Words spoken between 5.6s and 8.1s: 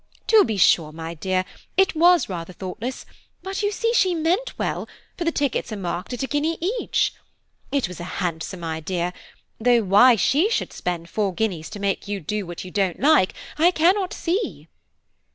are marked at a guinea each. It was a